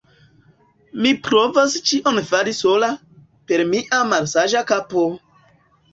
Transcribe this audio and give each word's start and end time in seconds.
mi 1.05 1.09
provos 1.27 1.75
ĉion 1.89 2.17
fari 2.31 2.55
sola, 2.61 2.91
per 3.53 3.65
mia 3.75 4.01
malsaĝa 4.15 4.65
kapo! 4.73 5.05